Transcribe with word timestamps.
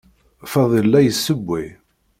Fadil 0.51 0.85
la 0.91 0.99
yessewway. 1.01 1.67